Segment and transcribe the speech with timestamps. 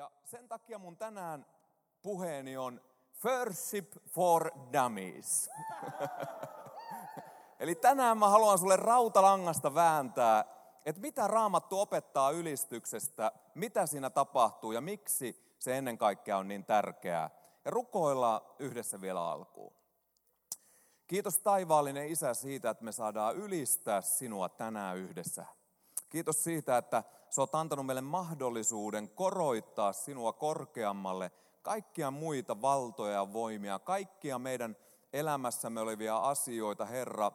[0.00, 1.46] Ja sen takia mun tänään
[2.02, 2.80] puheeni on
[3.12, 5.50] Firship for Dummies.
[7.60, 10.44] Eli tänään mä haluan sulle rautalangasta vääntää,
[10.86, 16.64] että mitä raamattu opettaa ylistyksestä, mitä siinä tapahtuu ja miksi se ennen kaikkea on niin
[16.64, 17.30] tärkeää.
[17.64, 19.72] Ja rukoillaan yhdessä vielä alkuun.
[21.06, 25.46] Kiitos taivaallinen Isä siitä, että me saadaan ylistää sinua tänään yhdessä.
[26.10, 33.32] Kiitos siitä, että sä oot antanut meille mahdollisuuden koroittaa sinua korkeammalle kaikkia muita valtoja ja
[33.32, 34.76] voimia, kaikkia meidän
[35.12, 37.32] elämässämme olevia asioita, Herra.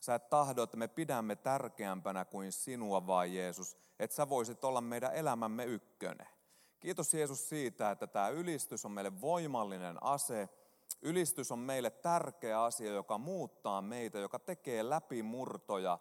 [0.00, 4.80] Sä et tahdo, että me pidämme tärkeämpänä kuin sinua vaan, Jeesus, että sä voisit olla
[4.80, 6.28] meidän elämämme ykkönen.
[6.80, 10.48] Kiitos Jeesus siitä, että tämä ylistys on meille voimallinen ase.
[11.02, 15.98] Ylistys on meille tärkeä asia, joka muuttaa meitä, joka tekee läpimurtoja,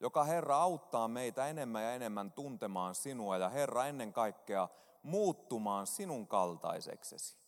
[0.00, 4.68] joka Herra auttaa meitä enemmän ja enemmän tuntemaan sinua ja Herra ennen kaikkea
[5.02, 7.38] muuttumaan sinun kaltaiseksesi.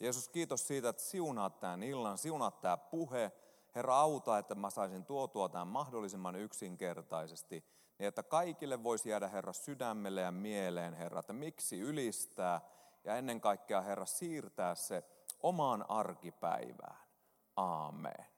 [0.00, 3.32] Jeesus, kiitos siitä, että siunaat tämän illan, siunaat tämä puhe.
[3.74, 7.64] Herra, auta, että mä saisin tuotua tämän mahdollisimman yksinkertaisesti,
[7.98, 12.60] niin että kaikille voisi jäädä Herra sydämelle ja mieleen, Herra, että miksi ylistää
[13.04, 15.04] ja ennen kaikkea, Herra, siirtää se
[15.42, 16.98] omaan arkipäivään.
[17.56, 18.33] Aamen.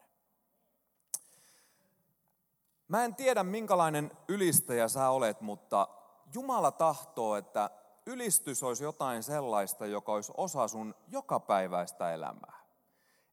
[2.89, 5.89] Mä en tiedä, minkälainen ylistäjä sä olet, mutta
[6.35, 7.71] Jumala tahtoo, että
[8.07, 12.67] ylistys olisi jotain sellaista, joka olisi osa sun jokapäiväistä elämää.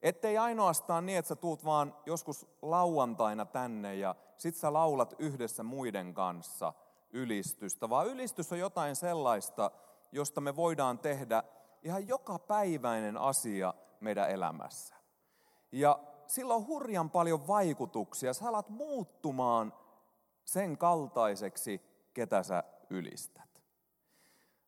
[0.02, 5.64] Ettei ainoastaan niin, että sä tuut vaan joskus lauantaina tänne ja sit sä laulat yhdessä
[5.64, 6.73] muiden kanssa
[7.12, 9.72] ylistystä, vaan ylistys on jotain sellaista,
[10.12, 11.44] josta me voidaan tehdä
[11.84, 14.95] ihan jokapäiväinen asia meidän elämässä.
[15.72, 18.34] Ja sillä on hurjan paljon vaikutuksia.
[18.34, 19.74] Sä alat muuttumaan
[20.46, 21.82] sen kaltaiseksi,
[22.14, 23.64] ketä sä ylistät.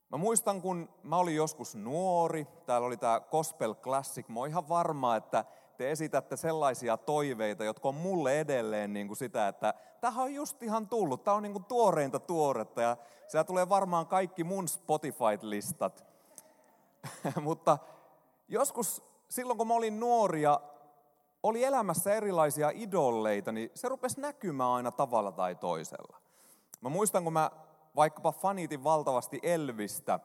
[0.10, 4.70] Mä muistan, kun mä olin joskus nuori, täällä oli tämä Gospel Classic, mä oon ihan
[4.70, 5.46] varma, että
[5.78, 10.64] te esitätte sellaisia toiveita, jotka on mulle edelleen niin kuin sitä, että tämähän on just
[10.64, 16.06] ihan tullut, tämä on niin kuin tuoreinta tuoretta ja siellä tulee varmaan kaikki mun Spotify-listat.
[17.42, 17.78] Mutta
[18.48, 20.62] joskus silloin, kun mä olin nuori ja
[21.46, 26.18] oli elämässä erilaisia idolleita, niin se rupesi näkymään aina tavalla tai toisella.
[26.82, 27.52] Mä muistan, kun mä
[27.96, 30.20] vaikkapa fanitin valtavasti Elvistä.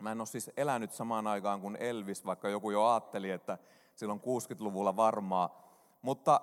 [0.00, 3.58] Mä en ole siis elänyt samaan aikaan kuin Elvis, vaikka joku jo ajatteli, että
[3.94, 5.62] silloin 60-luvulla varmaa.
[6.02, 6.40] Mutta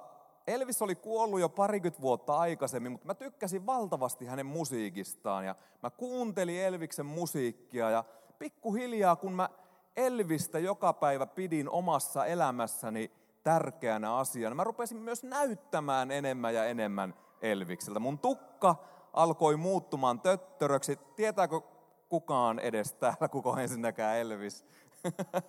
[0.48, 5.90] Elvis oli kuollut jo parikymmentä vuotta aikaisemmin, mutta mä tykkäsin valtavasti hänen musiikistaan ja mä
[5.90, 8.04] kuuntelin Elviksen musiikkia ja
[8.40, 9.50] pikkuhiljaa kun mä
[9.96, 17.14] Elvistä joka päivä pidin omassa elämässäni tärkeänä asiana, mä rupesin myös näyttämään enemmän ja enemmän
[17.42, 18.00] Elvikseltä.
[18.00, 18.76] Mun tukka
[19.14, 21.00] alkoi muuttumaan töttöröksi.
[21.16, 21.62] Tietääkö
[22.10, 24.66] kukaan edes täällä, kuka on ensinnäkään Elvis?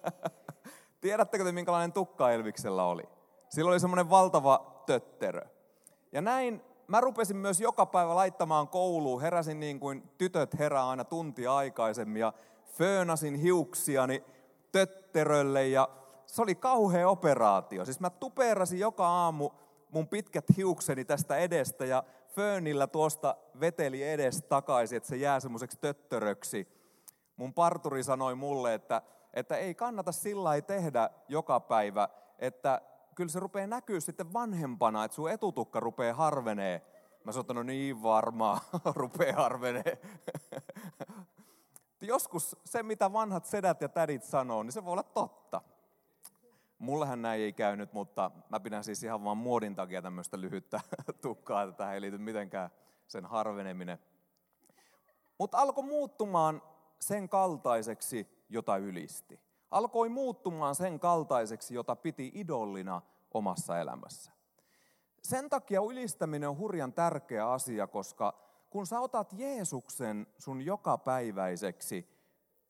[1.00, 3.03] Tiedättekö te, minkälainen tukka Elviksellä oli?
[3.48, 5.42] Sillä oli semmoinen valtava tötterö.
[6.12, 9.22] Ja näin mä rupesin myös joka päivä laittamaan kouluun.
[9.22, 12.32] Heräsin niin kuin tytöt herää aina tunti aikaisemmin ja
[12.64, 14.24] föönasin hiuksiani
[14.72, 15.88] tötterölle ja
[16.32, 17.84] se oli kauhea operaatio.
[17.84, 19.50] Siis mä tuperasin joka aamu
[19.91, 25.78] mun pitkät hiukseni tästä edestä ja föönillä tuosta veteli edes takaisin, että se jää semmoiseksi
[25.81, 26.69] töttöröksi.
[27.37, 29.03] Mun parturi sanoi mulle, että,
[29.34, 32.81] että ei kannata sillä tehdä joka päivä, että
[33.15, 36.82] kyllä se rupeaa näkyä sitten vanhempana, että sun etutukka rupeaa harvenee.
[37.25, 38.60] Mä sanoin, no niin varmaan,
[38.94, 39.98] rupeaa harvenee.
[42.00, 45.62] Joskus se, mitä vanhat sedät ja tädit sanoo, niin se voi olla totta.
[46.82, 50.81] Mullehän näin ei käynyt, mutta mä pidän siis ihan vaan muodin takia tämmöistä lyhyttä
[51.22, 52.70] tukkaa, että tähän ei liity mitenkään
[53.09, 53.98] sen harveneminen.
[55.38, 56.62] Mutta alkoi muuttumaan
[57.00, 59.41] sen kaltaiseksi, jota ylisti.
[59.71, 63.03] Alkoi muuttumaan sen kaltaiseksi, jota piti idollina
[63.34, 64.32] omassa elämässä.
[65.22, 68.34] Sen takia ylistäminen on hurjan tärkeä asia, koska
[68.71, 72.09] kun sä otat Jeesuksen sun jokapäiväiseksi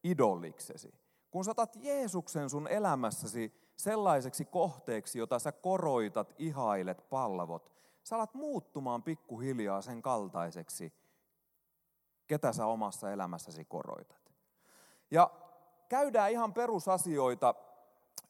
[0.04, 0.94] idolliksesi,
[1.30, 7.72] kun sä otat Jeesuksen sun elämässäsi sellaiseksi kohteeksi, jota sä koroitat, ihailet, palvot.
[8.04, 10.92] Sä alat muuttumaan pikkuhiljaa sen kaltaiseksi,
[12.26, 14.32] ketä sä omassa elämässäsi koroitat.
[15.10, 15.30] Ja
[15.88, 17.54] käydään ihan perusasioita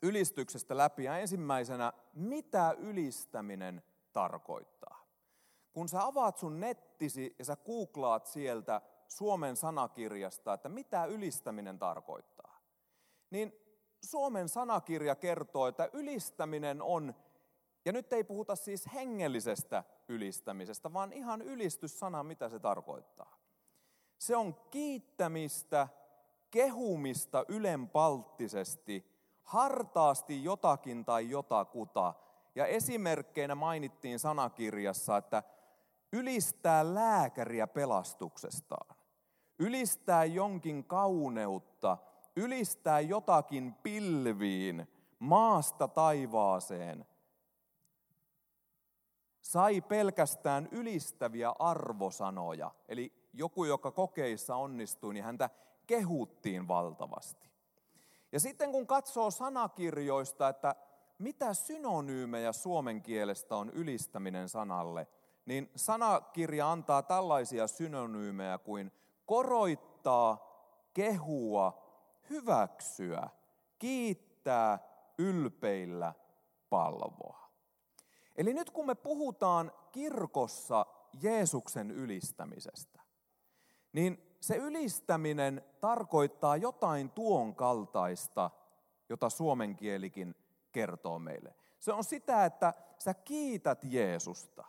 [0.03, 1.05] ylistyksestä läpi.
[1.05, 3.83] Ja ensimmäisenä, mitä ylistäminen
[4.13, 5.07] tarkoittaa?
[5.73, 12.61] Kun sä avaat sun nettisi ja sä googlaat sieltä Suomen sanakirjasta, että mitä ylistäminen tarkoittaa,
[13.31, 13.62] niin
[14.03, 17.15] Suomen sanakirja kertoo, että ylistäminen on,
[17.85, 23.39] ja nyt ei puhuta siis hengellisestä ylistämisestä, vaan ihan ylistyssana, mitä se tarkoittaa.
[24.19, 25.89] Se on kiittämistä,
[26.51, 29.13] kehumista ylenpalttisesti,
[29.43, 32.15] hartaasti jotakin tai jotakuta.
[32.55, 35.43] Ja esimerkkeinä mainittiin sanakirjassa, että
[36.13, 38.97] ylistää lääkäriä pelastuksestaan,
[39.59, 41.99] ylistää jonkin kauneutta,
[42.37, 44.89] ylistää jotakin pilviin,
[45.19, 47.07] maasta taivaaseen,
[49.43, 52.71] sai pelkästään ylistäviä arvosanoja.
[52.89, 55.51] Eli joku, joka kokeissa onnistui, niin häntä
[55.87, 57.51] kehuttiin valtavasti.
[58.33, 60.75] Ja sitten kun katsoo sanakirjoista, että
[61.19, 65.07] mitä synonyymejä suomen kielestä on ylistäminen sanalle,
[65.47, 68.93] niin sanakirja antaa tällaisia synonyymejä kuin
[69.27, 70.53] koroittaa,
[70.95, 71.82] kehua,
[72.31, 73.29] hyväksyä,
[73.79, 74.79] kiittää,
[75.19, 76.15] ylpeillä,
[76.71, 77.51] palvoa.
[78.37, 80.87] Eli nyt kun me puhutaan kirkossa
[81.23, 83.01] Jeesuksen ylistämisestä,
[83.93, 88.51] niin se ylistäminen tarkoittaa jotain tuon kaltaista,
[89.09, 90.35] jota suomen kielikin
[90.73, 91.55] kertoo meille.
[91.81, 94.65] Se on sitä, että sä kiität Jeesusta.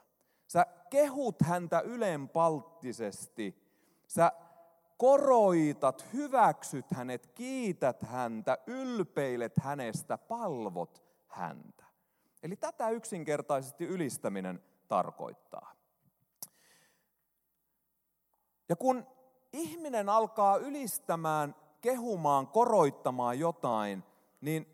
[0.48, 3.64] Sä kehut häntä ylenpalttisesti.
[4.08, 4.32] Sä
[4.98, 11.86] koroitat, hyväksyt hänet, kiität häntä, ylpeilet hänestä, palvot häntä.
[12.44, 15.75] Eli tätä yksinkertaisesti ylistäminen tarkoittaa.
[18.69, 19.07] Ja kun
[19.54, 24.04] ihminen alkaa ylistämään, kehumaan, koroittamaan jotain,
[24.42, 24.66] niin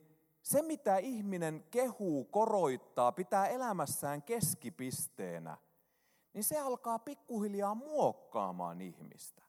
[0.41, 5.57] se mitä ihminen kehuu, koroittaa, pitää elämässään keskipisteenä,
[6.33, 9.48] niin se alkaa pikkuhiljaa muokkaamaan ihmistä.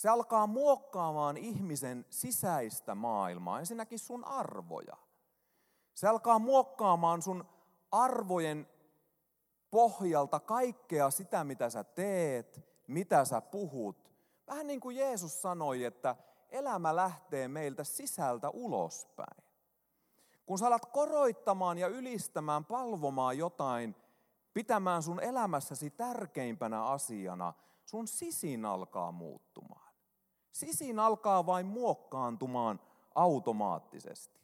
[0.00, 4.96] Se alkaa muokkaamaan ihmisen sisäistä maailmaa, ensinnäkin sun arvoja.
[5.94, 7.44] Se alkaa muokkaamaan sun
[7.92, 8.68] arvojen
[9.70, 14.12] pohjalta kaikkea sitä, mitä sä teet, mitä sä puhut.
[14.46, 16.16] Vähän niin kuin Jeesus sanoi, että
[16.48, 19.44] elämä lähtee meiltä sisältä ulospäin.
[20.46, 23.96] Kun sä alat koroittamaan ja ylistämään, palvomaan jotain,
[24.54, 27.52] pitämään sun elämässäsi tärkeimpänä asiana,
[27.84, 29.79] sun sisin alkaa muuttumaan.
[30.52, 32.80] Sisin alkaa vain muokkaantumaan
[33.14, 34.40] automaattisesti.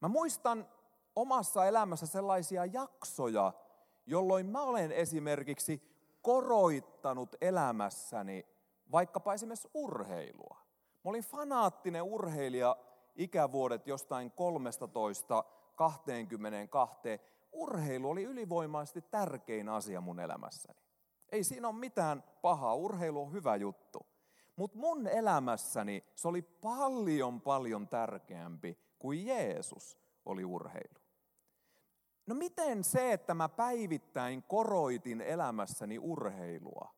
[0.00, 0.68] Mä muistan
[1.16, 3.52] omassa elämässä sellaisia jaksoja,
[4.06, 5.82] jolloin mä olen esimerkiksi
[6.22, 8.46] koroittanut elämässäni
[8.92, 10.56] vaikkapa esimerkiksi urheilua.
[11.04, 12.76] Mä olin fanaattinen urheilija
[13.16, 15.44] ikävuodet jostain 13
[15.76, 17.20] 22.
[17.52, 20.78] Urheilu oli ylivoimaisesti tärkein asia mun elämässäni.
[21.32, 24.06] Ei siinä ole mitään pahaa, urheilu on hyvä juttu.
[24.56, 31.02] Mutta mun elämässäni se oli paljon paljon tärkeämpi kuin Jeesus oli urheilu.
[32.26, 36.94] No miten se, että mä päivittäin koroitin elämässäni urheilua,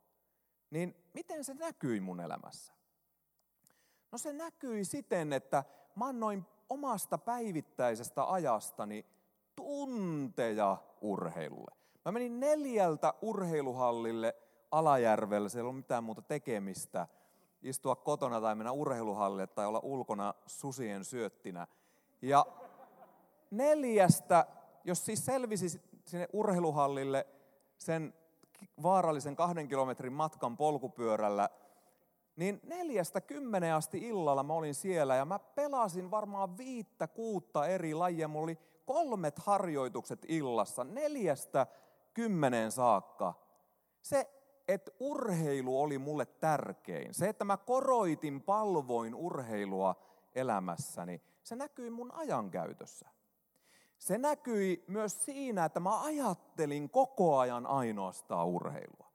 [0.70, 2.72] niin miten se näkyi mun elämässä?
[4.12, 5.64] No se näkyi siten, että
[5.96, 9.06] mä annoin omasta päivittäisestä ajastani
[9.56, 11.76] tunteja urheilulle.
[12.04, 14.36] Mä menin neljältä urheiluhallille
[14.70, 17.06] Alajärvellä, siellä ei ollut mitään muuta tekemistä,
[17.64, 21.66] istua kotona tai mennä urheiluhallille tai olla ulkona susien syöttinä.
[22.22, 22.46] Ja
[23.50, 24.46] neljästä
[24.84, 25.68] jos siis selvisi
[26.04, 27.26] sinne urheiluhallille
[27.78, 28.14] sen
[28.82, 31.50] vaarallisen kahden kilometrin matkan polkupyörällä,
[32.36, 37.94] niin neljästä kymmenen asti illalla mä olin siellä ja mä pelasin varmaan viittä, kuutta eri
[37.94, 38.28] lajia.
[38.28, 41.66] Mulla oli kolmet harjoitukset illassa, neljästä
[42.14, 43.34] kymmeneen saakka.
[44.02, 44.30] Se,
[44.68, 49.94] että urheilu oli mulle tärkein, se, että mä koroitin, palvoin urheilua
[50.34, 53.14] elämässäni, se näkyi mun ajankäytössä
[54.04, 59.10] se näkyi myös siinä, että mä ajattelin koko ajan ainoastaan urheilua.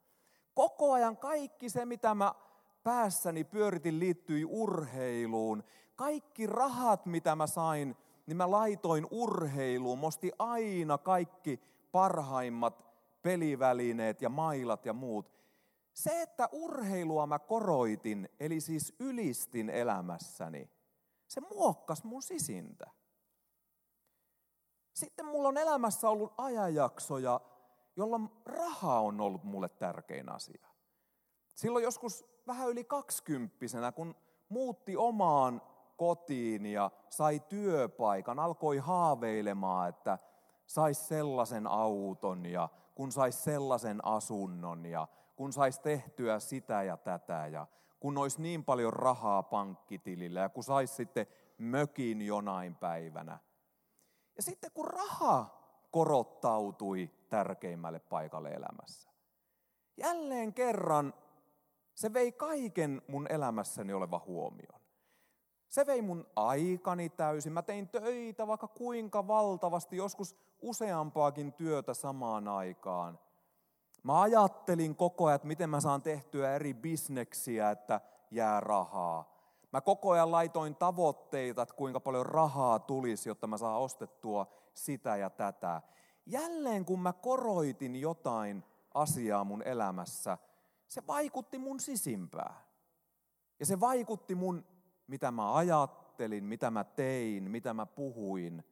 [0.54, 2.34] Koko ajan kaikki se, mitä mä
[2.84, 5.64] päässäni pyöritin, liittyi urheiluun.
[5.96, 10.00] Kaikki rahat, mitä mä sain, niin mä laitoin urheiluun.
[10.00, 11.60] Mosti aina kaikki
[11.92, 12.86] parhaimmat
[13.22, 15.32] pelivälineet ja mailat ja muut.
[16.00, 20.70] Se, että urheilua mä koroitin, eli siis ylistin elämässäni,
[21.28, 22.92] se muokkas mun sisintä.
[24.94, 27.42] Sitten mulla on elämässä ollut ajanjaksoja,
[27.96, 30.68] jolloin raha on ollut mulle tärkein asia.
[31.56, 34.16] Silloin joskus vähän yli kaksikymppisenä, kun
[34.50, 35.62] muutti omaan
[35.98, 40.20] kotiin ja sai työpaikan, alkoi haaveilemaan, että
[40.66, 45.08] saisi sellaisen auton ja kun saisi sellaisen asunnon ja
[45.40, 47.68] kun saisi tehtyä sitä ja tätä ja
[48.00, 51.28] kun olisi niin paljon rahaa pankkitilillä ja kun saisi sitten
[51.58, 53.40] mökin jonain päivänä–
[54.40, 55.60] ja sitten kun raha
[55.92, 59.10] korottautui tärkeimmälle paikalle elämässä,
[59.98, 61.14] jälleen kerran
[61.96, 64.82] Se vei kaiken mun elämässäni oleva huomioon.
[65.70, 67.54] Se vei mun aikani täysin.
[67.54, 73.20] Mä tein töitä vaikka kuinka valtavasti, joskus useampaakin työtä samaan aikaan.
[74.04, 78.02] Mä ajattelin koko ajan, että miten mä saan tehtyä eri bisneksiä, että
[78.32, 79.40] jää rahaa.
[79.74, 85.16] Mä koko ajan laitoin tavoitteita, että kuinka paljon rahaa tulisi, jotta mä saan ostettua sitä
[85.16, 85.82] ja tätä.
[86.26, 88.64] Jälleen kun mä koroitin jotain
[88.94, 90.38] asiaa mun elämässä,
[90.88, 92.56] se vaikutti mun sisimpään.
[93.60, 94.66] Ja se vaikutti mun,
[95.08, 98.64] mitä mä ajattelin, mitä mä tein, mitä mä puhuin.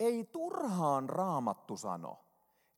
[0.00, 2.18] Ei turhaan raamattu sano,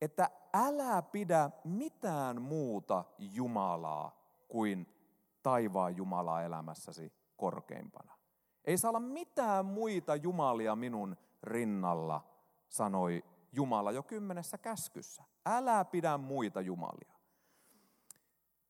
[0.02, 4.16] että älä pidä mitään muuta Jumalaa
[4.48, 4.86] kuin
[5.42, 8.12] taivaan Jumalaa elämässäsi korkeimpana.
[8.64, 12.24] Ei saa olla mitään muita jumalia minun rinnalla,
[12.68, 15.24] sanoi Jumala jo kymmenessä käskyssä.
[15.46, 17.14] Älä pidä muita jumalia.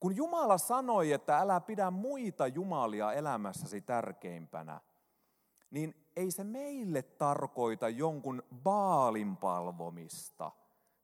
[0.00, 4.80] Kun Jumala sanoi, että älä pidä muita jumalia elämässäsi tärkeimpänä,
[5.70, 10.52] niin ei se meille tarkoita jonkun baalin palvomista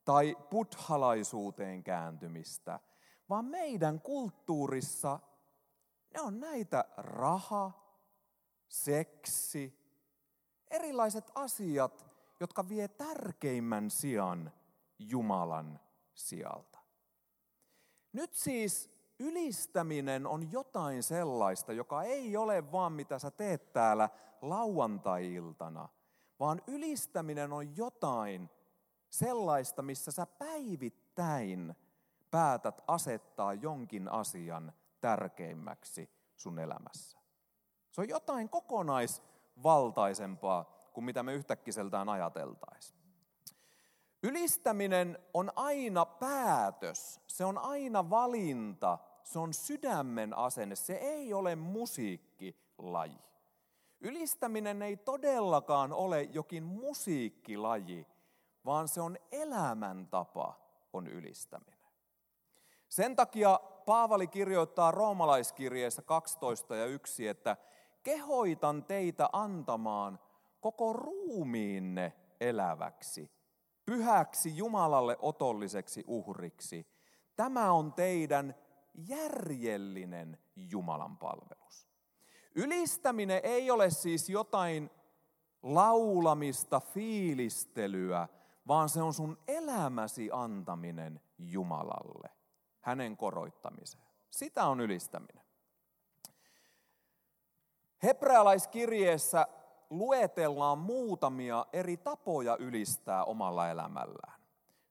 [0.09, 2.79] tai buddhalaisuuteen kääntymistä,
[3.29, 5.19] vaan meidän kulttuurissa
[6.13, 7.71] ne on näitä raha,
[8.67, 9.79] seksi,
[10.71, 12.05] erilaiset asiat,
[12.39, 14.51] jotka vie tärkeimmän sijan
[14.99, 15.79] Jumalan
[16.13, 16.79] sijalta.
[18.13, 18.89] Nyt siis
[19.19, 24.09] ylistäminen on jotain sellaista, joka ei ole vaan mitä sä teet täällä
[24.41, 25.89] lauantai-iltana,
[26.39, 28.49] vaan ylistäminen on jotain
[29.09, 31.75] sellaista, missä sä päivittäin
[32.31, 37.19] päätät asettaa jonkin asian tärkeimmäksi sun elämässä.
[37.91, 40.63] Se on jotain kokonaisvaltaisempaa
[40.93, 42.99] kuin mitä me yhtäkkiseltään ajateltaisiin.
[44.23, 51.55] Ylistäminen on aina päätös, se on aina valinta, se on sydämen asenne, se ei ole
[51.55, 53.19] musiikkilaji.
[54.01, 58.07] Ylistäminen ei todellakaan ole jokin musiikkilaji,
[58.65, 60.59] vaan se on elämäntapa,
[60.93, 61.89] on ylistäminen.
[62.89, 67.57] Sen takia Paavali kirjoittaa roomalaiskirjeessä 12 ja 1, että
[68.03, 70.19] kehoitan teitä antamaan
[70.59, 73.31] koko ruumiinne eläväksi,
[73.85, 76.87] pyhäksi Jumalalle otolliseksi uhriksi.
[77.35, 78.55] Tämä on teidän
[78.93, 81.87] järjellinen Jumalan palvelus.
[82.55, 84.89] Ylistäminen ei ole siis jotain
[85.63, 88.27] laulamista, fiilistelyä,
[88.69, 92.29] vaan se on sun elämäsi antaminen Jumalalle,
[92.81, 94.03] hänen koroittamiseen.
[94.29, 95.43] Sitä on ylistäminen.
[98.03, 99.47] Hebrealaiskirjeessä
[99.89, 104.41] luetellaan muutamia eri tapoja ylistää omalla elämällään.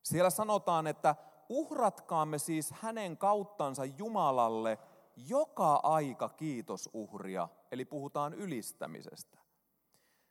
[0.03, 1.15] Siellä sanotaan, että
[1.49, 4.77] uhratkaamme siis hänen kauttansa Jumalalle
[5.15, 9.37] joka aika kiitosuhria, eli puhutaan ylistämisestä.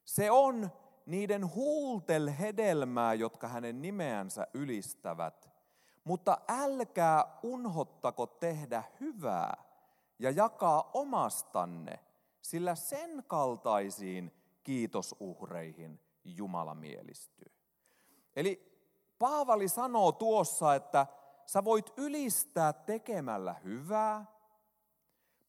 [0.04, 0.70] Se on
[1.08, 5.50] niiden huultel hedelmää, jotka hänen nimeänsä ylistävät,
[6.04, 9.64] mutta älkää unhottako tehdä hyvää
[10.18, 11.98] ja jakaa omastanne,
[12.40, 14.32] sillä sen kaltaisiin
[14.64, 17.52] kiitosuhreihin Jumala mielistyy.
[18.36, 18.68] Eli
[19.18, 21.06] Paavali sanoo tuossa, että
[21.46, 24.24] sä voit ylistää tekemällä hyvää.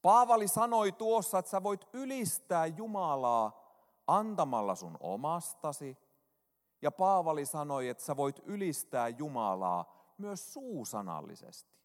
[0.01, 3.58] Paavali sanoi tuossa, että sä voit ylistää Jumalaa
[4.17, 5.97] antamalla sun omastasi.
[6.81, 11.79] Ja Paavali sanoi, että sä voit ylistää Jumalaa myös suusanallisesti.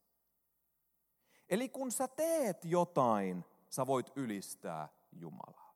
[1.48, 5.74] Eli kun sä teet jotain, sä voit ylistää Jumalaa.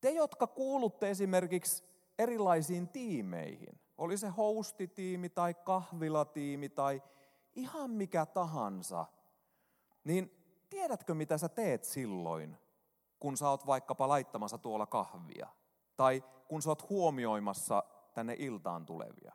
[0.00, 1.84] Te, jotka kuulutte esimerkiksi
[2.18, 7.02] erilaisiin tiimeihin, oli se hostitiimi tai kahvilatiimi tai
[7.54, 9.06] ihan mikä tahansa,
[10.04, 10.30] niin
[10.70, 12.58] tiedätkö mitä sä teet silloin,
[13.20, 15.48] kun sä oot vaikkapa laittamassa tuolla kahvia?
[15.96, 17.82] Tai kun sä oot huomioimassa
[18.14, 19.32] tänne iltaan tulevia?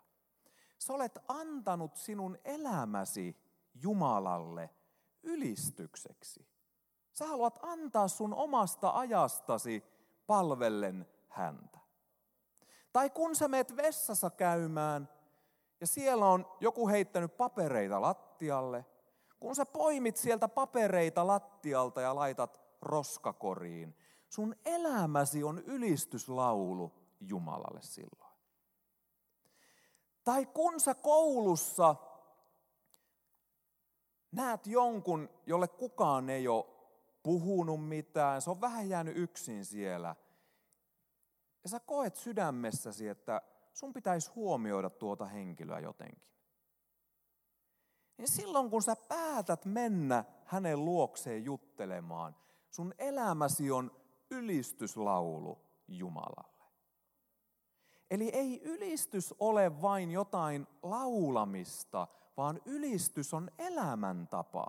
[0.78, 3.38] Sä olet antanut sinun elämäsi
[3.74, 4.70] Jumalalle
[5.24, 6.48] ylistykseksi.
[7.14, 9.84] Sä haluat antaa sun omasta ajastasi
[10.28, 11.80] palvellen häntä.
[12.94, 15.10] Tai kun sä meet vessassa käymään
[15.82, 18.86] ja siellä on joku heittänyt papereita lattialle,
[19.40, 23.96] kun sä poimit sieltä papereita lattialta ja laitat roskakoriin,
[24.30, 28.36] sun elämäsi on ylistyslaulu Jumalalle silloin.
[30.24, 31.96] Tai kun sä koulussa
[34.32, 36.66] näet jonkun, jolle kukaan ei ole
[37.24, 40.16] puhunut mitään, se on vähän jäänyt yksin siellä.
[41.64, 43.42] Ja sä koet sydämessäsi, että
[43.74, 46.34] sun pitäisi huomioida tuota henkilöä jotenkin.
[48.18, 52.36] niin silloin kun sä päätät mennä hänen luokseen juttelemaan,
[52.76, 53.92] sun elämäsi on
[54.32, 56.66] ylistyslaulu Jumalalle.
[58.12, 64.68] Eli ei ylistys ole vain jotain laulamista, vaan ylistys on elämäntapa,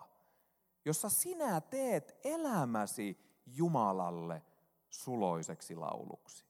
[0.84, 4.42] jossa sinä teet elämäsi Jumalalle
[4.90, 6.46] suloiseksi lauluksi.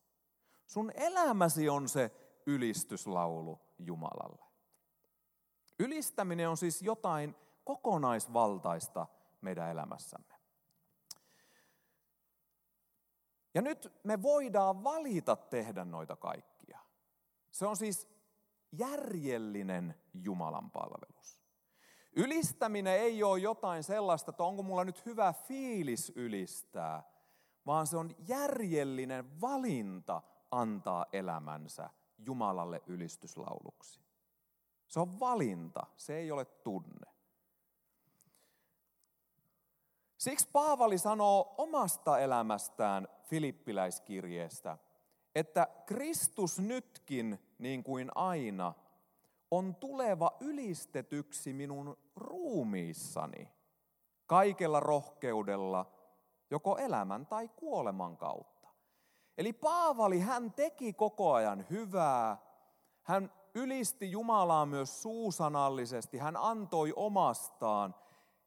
[0.66, 2.10] Sun elämäsi on se
[2.46, 4.44] ylistyslaulu Jumalalle.
[5.78, 7.34] Ylistäminen on siis jotain
[7.64, 9.06] kokonaisvaltaista
[9.40, 10.36] meidän elämässämme.
[13.56, 16.78] Ja nyt me voidaan valita tehdä noita kaikkia.
[17.50, 18.08] Se on siis
[18.72, 21.40] järjellinen Jumalan palvelus.
[22.16, 27.02] Ylistäminen ei ole jotain sellaista, että onko mulla nyt hyvä fiilis ylistää,
[27.66, 34.00] vaan se on järjellinen valinta antaa elämänsä Jumalalle ylistyslauluksi.
[34.88, 37.15] Se on valinta, se ei ole tunne.
[40.26, 44.78] Siksi Paavali sanoo omasta elämästään Filippiläiskirjeestä,
[45.35, 48.75] että Kristus nytkin, niin kuin aina,
[49.50, 53.49] on tuleva ylistetyksi minun ruumiissani
[54.26, 55.87] kaikella rohkeudella,
[56.50, 58.68] joko elämän tai kuoleman kautta.
[59.38, 62.38] Eli Paavali, hän teki koko ajan hyvää,
[63.02, 67.95] hän ylisti Jumalaa myös suusanallisesti, hän antoi omastaan.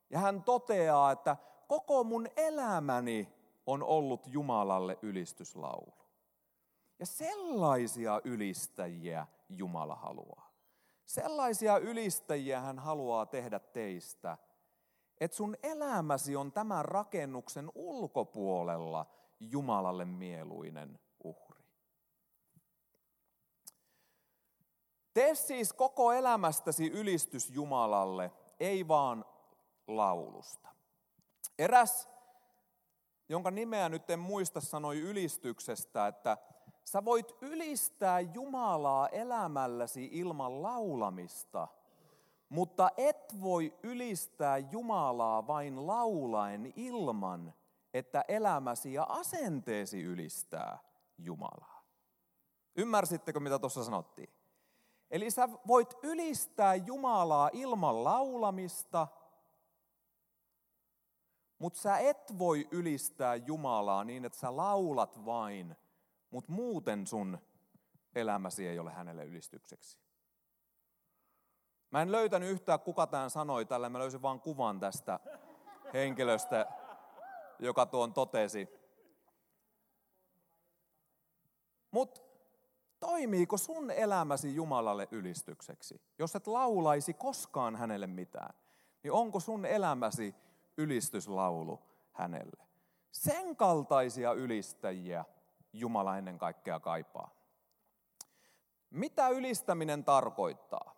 [0.09, 1.38] Ja hän toteaa, että
[1.69, 3.33] koko mun elämäni
[3.65, 5.93] on ollut Jumalalle ylistyslaulu.
[6.99, 10.49] Ja sellaisia ylistäjiä Jumala haluaa.
[11.05, 14.38] Sellaisia ylistäjiä hän haluaa tehdä teistä,
[15.19, 19.05] että sun elämäsi on tämän rakennuksen ulkopuolella
[19.39, 21.63] Jumalalle mieluinen uhri.
[25.13, 29.25] Tee siis koko elämästäsi ylistys Jumalalle, ei vaan
[29.88, 30.78] laulusta.
[31.59, 32.09] Eräs,
[33.29, 36.37] jonka nimeä nyt en muista, sanoi ylistyksestä, että
[36.83, 41.67] sä voit ylistää Jumalaa elämälläsi ilman laulamista,
[42.49, 47.53] mutta et voi ylistää Jumalaa vain laulaen ilman,
[47.93, 50.79] että elämäsi ja asenteesi ylistää
[51.17, 51.84] Jumalaa.
[52.75, 54.29] Ymmärsittekö, mitä tuossa sanottiin?
[55.12, 59.07] Eli sä voit ylistää Jumalaa ilman laulamista–
[61.60, 65.76] mutta sä et voi ylistää Jumalaa niin, että sä laulat vain,
[66.30, 67.38] mutta muuten sun
[68.15, 69.98] elämäsi ei ole hänelle ylistykseksi.
[71.91, 73.89] Mä en löytänyt yhtään, kuka tämän sanoi tällä.
[73.89, 75.19] Mä löysin vain kuvan tästä
[75.93, 76.65] henkilöstä,
[77.60, 78.67] joka tuon totesi.
[81.91, 82.22] Mutta
[83.00, 86.02] toimiiko sun elämäsi Jumalalle ylistykseksi?
[86.19, 88.54] Jos et laulaisi koskaan hänelle mitään,
[89.04, 90.36] niin onko sun elämäsi
[90.79, 91.79] ylistyslaulu
[92.11, 92.67] hänelle.
[93.11, 95.25] Sen kaltaisia ylistäjiä
[95.73, 97.31] Jumala ennen kaikkea kaipaa.
[98.89, 100.95] Mitä ylistäminen tarkoittaa?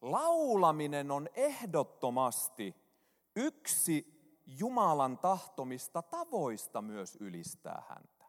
[0.00, 2.76] Laulaminen on ehdottomasti
[3.36, 8.24] yksi Jumalan tahtomista tavoista myös ylistää häntä.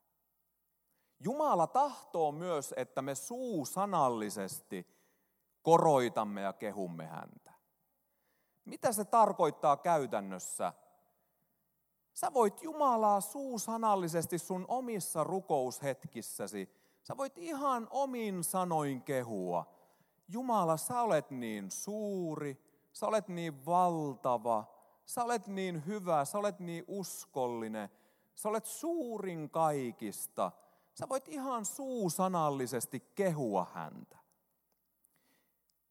[1.20, 4.88] Jumala tahtoo myös, että me suusanallisesti
[5.62, 7.59] koroitamme ja kehumme häntä.
[8.70, 10.74] Mitä se tarkoittaa käytännössä?
[12.14, 16.70] Sä voit Jumalaa suusanallisesti sun omissa rukoushetkissäsi.
[17.04, 19.66] Sä voit ihan omin sanoin kehua.
[20.28, 22.58] Jumala, sä olet niin suuri,
[22.94, 24.66] sä olet niin valtava,
[25.06, 27.90] sä olet niin hyvä, sä olet niin uskollinen,
[28.36, 30.52] sä olet suurin kaikista.
[30.94, 34.19] Sä voit ihan suusanallisesti kehua häntä.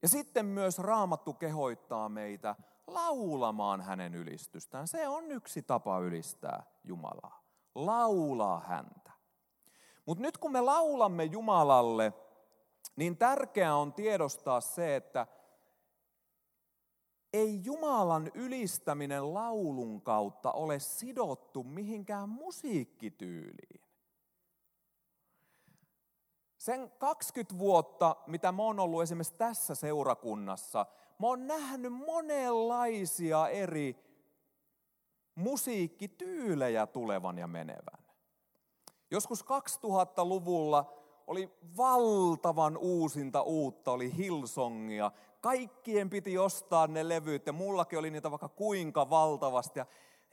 [0.03, 2.57] Ja sitten myös Raamattu kehoittaa meitä
[2.87, 4.89] laulamaan hänen ylistystään.
[4.89, 7.43] Se on yksi tapa ylistää Jumalaa.
[7.75, 9.13] Laulaa häntä.
[10.07, 12.13] Mutta nyt kun me laulamme Jumalalle,
[12.97, 15.27] niin tärkeää on tiedostaa se, että
[17.33, 23.88] ei Jumalan ylistäminen laulun kautta ole sidottu mihinkään musiikkityyliin.
[26.59, 30.87] Sen 20 vuotta, mitä mä oon ollut esimerkiksi tässä seurakunnassa,
[31.19, 33.97] mä oon nähnyt monenlaisia eri
[35.35, 38.05] musiikkityylejä tulevan ja menevän.
[39.11, 40.93] Joskus 2000-luvulla
[41.27, 45.11] oli valtavan uusinta uutta, oli Hillsongia.
[45.41, 49.79] Kaikkien piti ostaa ne levyt ja mullakin oli niitä vaikka kuinka valtavasti.
[49.79, 49.87] Ja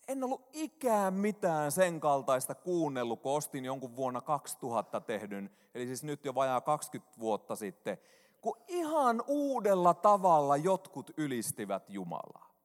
[0.08, 6.04] en ollut ikään mitään sen kaltaista kuunnellut, kun ostin jonkun vuonna 2000 tehdyn, eli siis
[6.04, 7.98] nyt jo vajaa 20 vuotta sitten,
[8.42, 12.56] kun ihan uudella tavalla jotkut ylistivät Jumalaa.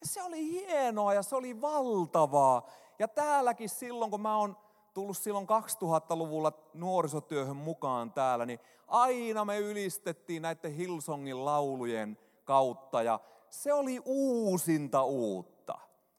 [0.00, 2.66] Ja se oli hienoa ja se oli valtavaa.
[2.98, 4.56] Ja täälläkin silloin, kun mä oon
[4.94, 13.20] tullut silloin 2000-luvulla nuorisotyöhön mukaan täällä, niin aina me ylistettiin näiden Hillsongin laulujen kautta ja
[13.50, 15.59] se oli uusinta uutta.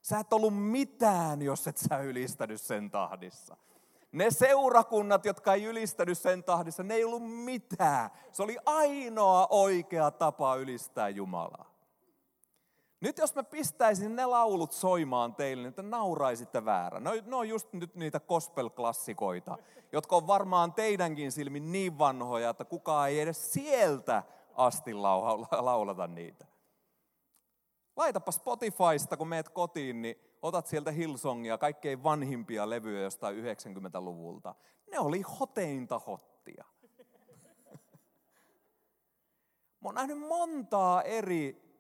[0.02, 3.58] Sä et ollut mitään, jos et sä ylistänyt sen tahdissa.
[4.12, 8.10] Ne seurakunnat, jotka ei ylistänyt sen tahdissa, ne ei ollut mitään.
[8.32, 11.72] Se oli ainoa oikea tapa ylistää Jumalaa.
[13.02, 17.00] Nyt jos mä pistäisin ne laulut soimaan teille, niin te nauraisitte väärä.
[17.00, 19.58] No, ne on just nyt niitä gospel-klassikoita,
[19.92, 26.46] jotka on varmaan teidänkin silmin niin vanhoja, että kukaan ei edes sieltä asti laulata niitä.
[28.02, 34.56] Laitapa Spotifysta, kun meet kotiin, niin otat sieltä Hillsongia, kaikkein vanhimpia levyjä jostain 90-luvulta.
[34.92, 36.66] Ne oli hoteinta hottia.
[39.82, 41.72] Mä oon nähnyt montaa eri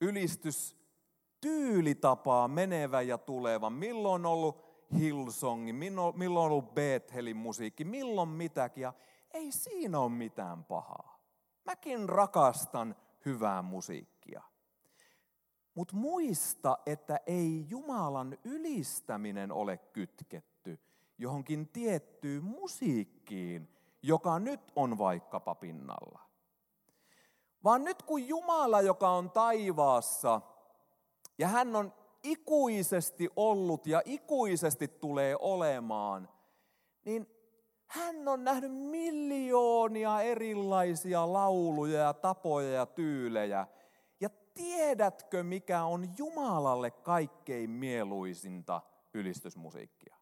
[0.00, 3.70] ylistys-tyylitapaa menevä ja tuleva.
[3.70, 4.66] Milloin on ollut
[4.98, 8.82] Hillsongi, milloin on ollut Bethelin musiikki, milloin mitäkin.
[8.82, 8.92] Ja
[9.30, 11.18] ei siinä ole mitään pahaa.
[11.64, 14.42] Mäkin rakastan hyvää musiikkia.
[15.76, 20.78] Mutta muista, että ei Jumalan ylistäminen ole kytketty
[21.18, 23.68] johonkin tiettyyn musiikkiin,
[24.02, 26.20] joka nyt on vaikkapa pinnalla.
[27.64, 30.40] Vaan nyt kun Jumala, joka on taivaassa,
[31.38, 36.28] ja hän on ikuisesti ollut ja ikuisesti tulee olemaan,
[37.04, 37.26] niin
[37.86, 43.66] hän on nähnyt miljoonia erilaisia lauluja ja tapoja ja tyylejä.
[44.56, 48.82] Tiedätkö, mikä on Jumalalle kaikkein mieluisinta
[49.14, 50.16] ylistysmusiikkia?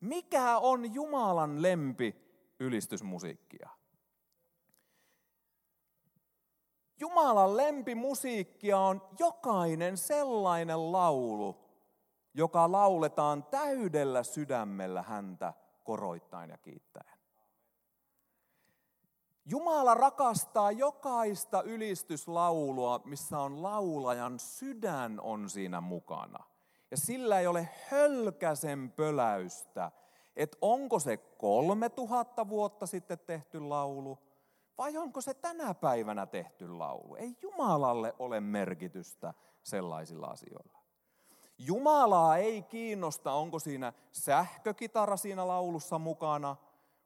[0.00, 2.16] Mikä on Jumalan lempi
[2.60, 3.68] ylistysmusiikkia?
[7.00, 11.64] Jumalan lempimusiikkia on jokainen sellainen laulu,
[12.34, 17.17] joka lauletaan täydellä sydämellä häntä koroittain ja kiittäen.
[19.50, 26.44] Jumala rakastaa jokaista ylistyslaulua, missä on laulajan sydän on siinä mukana.
[26.90, 29.90] Ja sillä ei ole hölkäsen pöläystä,
[30.36, 34.18] että onko se kolme tuhatta vuotta sitten tehty laulu
[34.78, 37.14] vai onko se tänä päivänä tehty laulu?
[37.14, 40.78] Ei Jumalalle ole merkitystä sellaisilla asioilla.
[41.58, 46.56] Jumalaa ei kiinnosta, onko siinä sähkökitara siinä laulussa mukana,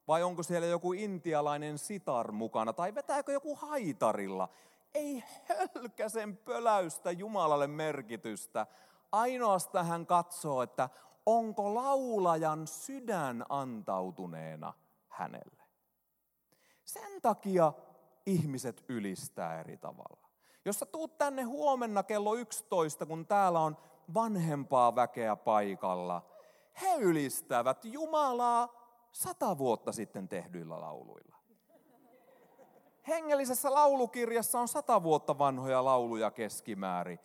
[0.09, 4.49] vai onko siellä joku intialainen sitar mukana, tai vetääkö joku haitarilla.
[4.95, 8.67] Ei hölkäsen pöläystä Jumalalle merkitystä.
[9.13, 10.89] Ainoastaan hän katsoo, että
[11.27, 14.73] onko laulajan sydän antautuneena
[15.09, 15.63] hänelle.
[16.85, 17.73] Sen takia
[18.27, 20.29] ihmiset ylistää eri tavalla.
[20.65, 23.77] Jos sä tuut tänne huomenna kello 11, kun täällä on
[24.15, 26.23] vanhempaa väkeä paikalla,
[26.83, 28.82] he ylistävät Jumalaa
[29.13, 31.37] sata vuotta sitten tehdyillä lauluilla.
[33.09, 37.19] Hengellisessä laulukirjassa on sata vuotta vanhoja lauluja keskimäärin.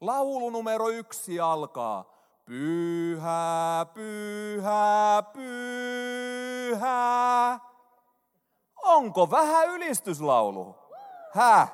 [0.00, 2.20] Laulu numero yksi alkaa.
[2.44, 6.40] Pyhä, pyhä, pyhä
[8.82, 10.76] Onko vähän ylistyslaulu?
[11.32, 11.72] Häh?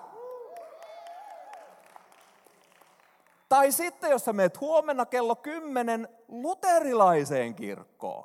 [3.49, 8.25] Tai sitten, jos sä meet huomenna kello 10 luterilaiseen kirkkoon,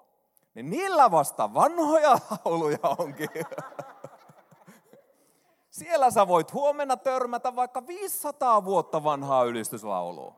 [0.53, 2.11] niin niillä vasta vanhoja
[2.45, 3.29] lauluja onkin.
[5.69, 10.35] Siellä sä voit huomenna törmätä vaikka 500 vuotta vanhaa ylistyslaulua,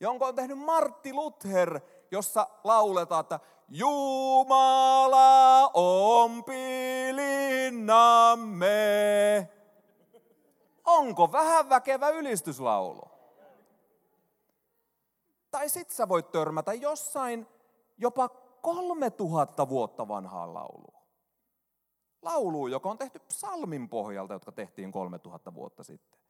[0.00, 8.68] jonka on tehnyt Martti Luther, jossa lauletaan, että Jumala on pilinnamme.
[10.84, 13.02] Onko vähän väkevä ylistyslaulu?
[15.50, 17.46] Tai sit sä voit törmätä jossain
[17.98, 21.00] jopa 3000 vuotta vanhaan lauluun.
[22.22, 26.20] Laulu, joka on tehty psalmin pohjalta, jotka tehtiin 3000 vuotta sitten.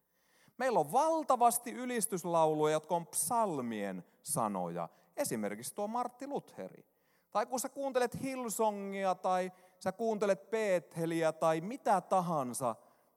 [0.57, 4.89] Meillä on valtavasti ylistyslauluja, jotka on psalmien sanoja.
[5.17, 6.85] Esimerkiksi tuo Martti Lutheri.
[7.31, 12.75] Tai kun sä kuuntelet Hillsongia tai sä kuuntelet Betheliä tai mitä tahansa,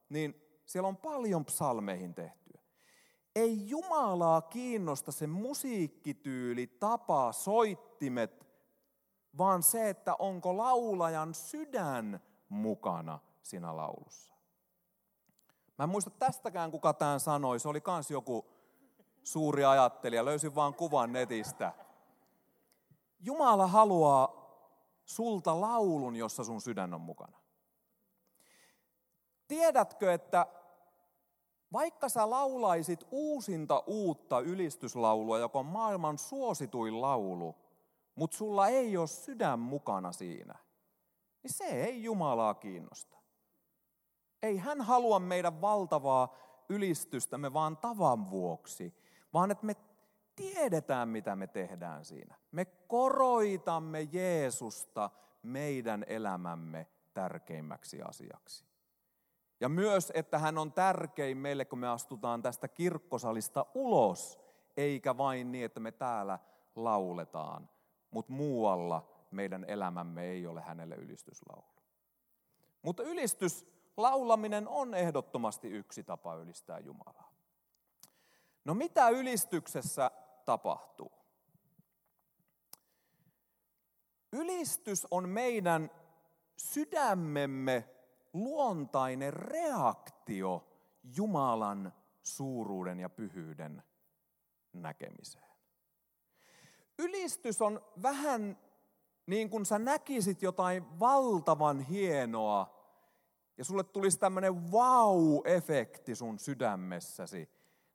[0.09, 2.61] niin siellä on paljon psalmeihin tehtyä.
[3.37, 8.44] Ei Jumalaa kiinnosta se musiikkityyli, tapa, soittimet,
[9.39, 14.35] vaan se, että onko laulajan sydän mukana siinä laulussa.
[15.79, 17.61] Mä en muista tästäkään, kuka tämän sanoi.
[17.61, 18.47] Se oli kans joku
[19.25, 20.25] suuri ajattelija.
[20.25, 21.73] Löysin vaan kuvan netistä.
[23.21, 24.45] Jumala haluaa
[25.05, 27.39] sulta laulun, jossa sun sydän on mukana.
[29.49, 30.47] Tiedätkö, että
[31.73, 37.57] vaikka sä laulaisit uusinta uutta ylistyslaulua, joka on maailman suosituin laulu,
[38.15, 40.55] mutta sulla ei ole sydän mukana siinä,
[41.43, 43.17] niin se ei Jumalaa kiinnosta.
[44.43, 46.37] Ei hän halua meidän valtavaa
[46.69, 48.95] ylistystämme vaan tavan vuoksi,
[49.33, 49.77] vaan että me
[50.37, 52.35] tiedetään, mitä me tehdään siinä.
[52.53, 55.11] Me koroitamme Jeesusta
[55.43, 58.65] meidän elämämme tärkeimmäksi asiaksi.
[59.61, 64.41] Ja myös, että hän on tärkein meille, kun me astutaan tästä kirkkosalista ulos,
[64.77, 66.39] eikä vain niin, että me täällä
[66.77, 67.69] lauletaan,
[68.15, 71.65] mutta muualla meidän elämämme ei ole hänelle ylistyslaulu.
[72.83, 77.35] Mutta ylistyslaulaminen on ehdottomasti yksi tapa ylistää Jumalaa.
[78.65, 80.11] No mitä ylistyksessä
[80.45, 81.13] tapahtuu?
[84.33, 85.91] Ylistys on meidän
[86.57, 87.89] sydämemme
[88.33, 90.69] luontainen reaktio
[91.17, 93.83] Jumalan suuruuden ja pyhyyden
[94.73, 95.54] näkemiseen.
[96.99, 98.59] Ylistys on vähän
[99.27, 102.75] niin kuin sä näkisit jotain valtavan hienoa
[103.59, 107.49] ja sulle tulisi tämmöinen wow-efekti sun sydämessäsi,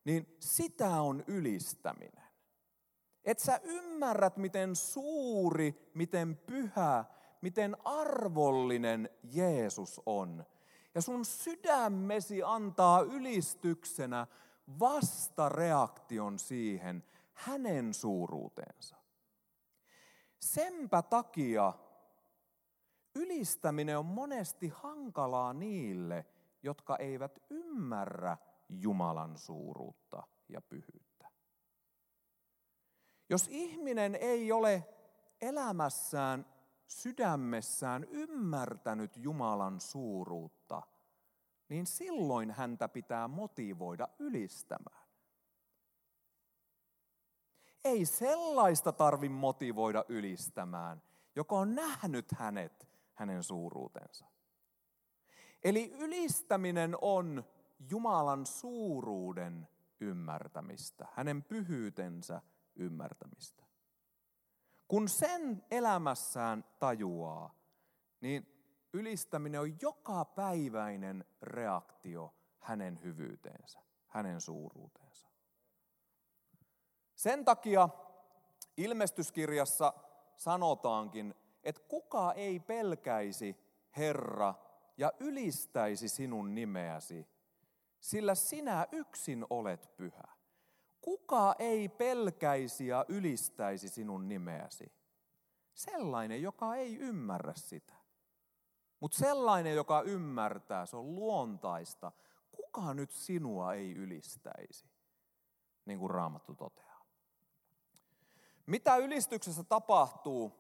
[0.06, 2.30] niin sitä on ylistäminen.
[3.26, 7.06] Et sä ymmärrät, miten suuri, miten pyhä,
[7.42, 10.46] miten arvollinen Jeesus on.
[10.96, 14.28] Ja sun sydämesi antaa ylistyksenä
[14.80, 17.04] vastareaktion siihen
[17.40, 18.96] hänen suuruuteensa.
[20.40, 21.74] Senpä takia
[23.16, 26.26] ylistäminen on monesti hankalaa niille,
[26.64, 28.38] jotka eivät ymmärrä
[28.70, 31.30] Jumalan suuruutta ja pyhyyttä.
[33.30, 34.88] Jos ihminen ei ole
[35.42, 36.46] elämässään,
[36.88, 40.82] sydämessään ymmärtänyt Jumalan suuruutta,
[41.70, 45.09] niin silloin häntä pitää motivoida ylistämään.
[47.84, 51.02] Ei sellaista tarvi motivoida ylistämään,
[51.36, 54.26] joka on nähnyt hänet, hänen suuruutensa.
[55.64, 57.44] Eli ylistäminen on
[57.90, 59.68] Jumalan suuruuden
[60.00, 62.42] ymmärtämistä, hänen pyhyytensä
[62.76, 63.64] ymmärtämistä.
[64.88, 67.54] Kun sen elämässään tajuaa,
[68.22, 68.48] niin
[68.94, 75.09] ylistäminen on joka päiväinen reaktio hänen hyvyyteensä, hänen suuruuteensa.
[77.20, 77.90] Sen takia
[78.78, 79.94] ilmestyskirjassa
[80.36, 83.58] sanotaankin, että kuka ei pelkäisi
[83.98, 84.54] Herra
[84.98, 87.28] ja ylistäisi sinun nimeäsi,
[88.00, 90.28] sillä sinä yksin olet pyhä.
[91.02, 94.92] Kuka ei pelkäisi ja ylistäisi sinun nimeäsi?
[95.74, 97.96] Sellainen, joka ei ymmärrä sitä.
[99.00, 102.12] Mutta sellainen, joka ymmärtää, se on luontaista.
[102.52, 104.90] Kuka nyt sinua ei ylistäisi?
[105.86, 106.89] Niin kuin Raamattu toteaa.
[108.70, 110.52] Mitä ylistyksessä tapahtuu?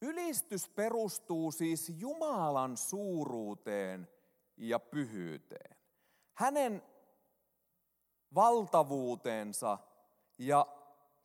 [0.00, 4.08] Ylistys perustuu siis Jumalan suuruuteen
[4.56, 5.76] ja pyhyyteen.
[6.34, 6.82] Hänen
[8.34, 9.78] valtavuuteensa
[10.38, 10.66] ja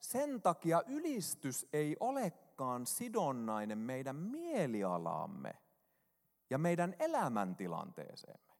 [0.00, 5.54] sen takia ylistys ei olekaan sidonnainen meidän mielialaamme
[6.50, 8.54] ja meidän elämäntilanteeseemme.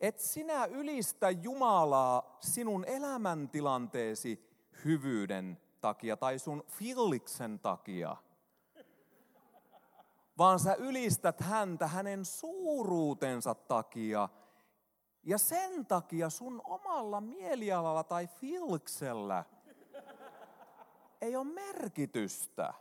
[0.00, 4.50] Et sinä ylistä Jumalaa sinun elämäntilanteesi
[4.84, 8.16] hyvyyden takia tai sun fiiliksen takia,
[10.38, 14.28] vaan sä ylistät häntä hänen suuruutensa takia–
[15.22, 19.44] ja sen takia sun omalla mielialalla tai filksellä
[21.20, 22.74] ei ole merkitystä.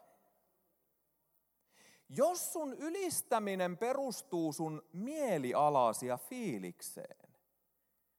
[2.10, 7.30] Jos sun ylistäminen perustuu sun mielialasi ja fiilikseen,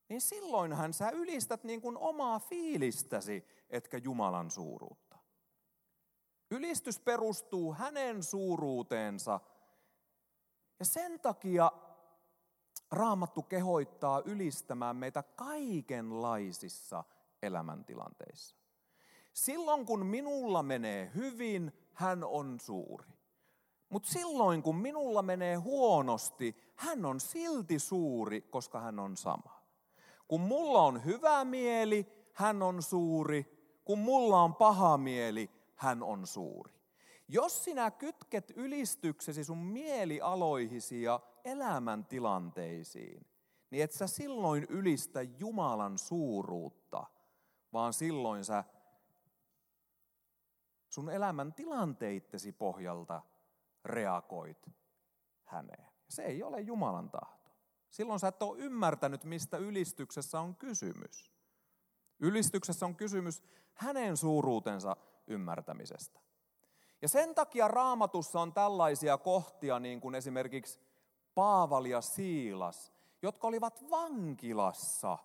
[0.09, 5.19] niin silloinhan sä ylistät niin kuin omaa fiilistäsi, etkä Jumalan suuruutta.
[6.51, 9.41] Ylistys perustuu hänen suuruuteensa.
[10.79, 11.73] Ja sen takia
[12.91, 17.05] Raamattu kehoittaa ylistämään meitä kaikenlaisissa
[17.43, 18.57] elämäntilanteissa.
[19.33, 23.13] Silloin kun minulla menee hyvin, hän on suuri.
[23.89, 29.63] Mutta silloin kun minulla menee huonosti, hän on silti suuri, koska hän on sama.
[30.29, 33.62] Kun mulla on hyvä mieli, hän on suuri.
[33.93, 36.73] Kun mulla on paha mieli, hän on suuri.
[37.29, 43.27] Jos sinä kytket ylistyksesi sun mielialoihisi ja elämäntilanteisiin,
[43.71, 47.07] niin et sä silloin ylistä Jumalan suuruutta,
[47.73, 48.65] vaan silloin sä
[50.89, 53.23] sun elämän tilanteittesi pohjalta
[53.85, 54.71] reagoit
[55.45, 55.87] häneen.
[56.09, 57.51] Se ei ole Jumalan tahto.
[57.91, 61.32] silloin sä et ole ymmärtänyt, mistä ylistyksessä on kysymys.
[62.23, 63.43] Ylistyksessä on kysymys
[63.75, 66.21] hänen suuruutensa ymmärtämisestä.
[67.03, 70.81] Ja sen takia raamatussa on tällaisia kohtia, niin kuin esimerkiksi
[71.35, 75.19] Paavali ja Siilas, jotka olivat vankilassa.